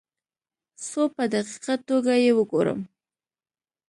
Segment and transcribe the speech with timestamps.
[0.87, 2.79] څو په دقیقه توګه یې وګورم.